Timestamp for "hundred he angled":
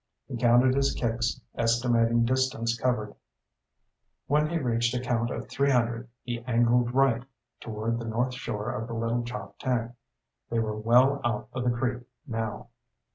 5.69-6.91